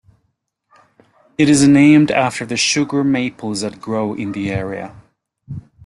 [1.37, 4.95] It is named after the sugar maples that grow in the area.